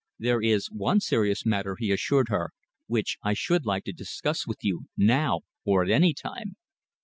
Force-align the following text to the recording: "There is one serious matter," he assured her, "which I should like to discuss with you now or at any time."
"There 0.17 0.41
is 0.41 0.71
one 0.71 0.99
serious 0.99 1.45
matter," 1.45 1.75
he 1.77 1.91
assured 1.91 2.29
her, 2.29 2.53
"which 2.87 3.19
I 3.21 3.35
should 3.35 3.67
like 3.67 3.83
to 3.83 3.93
discuss 3.93 4.47
with 4.47 4.57
you 4.63 4.85
now 4.97 5.41
or 5.63 5.83
at 5.83 5.91
any 5.91 6.15
time." 6.15 6.55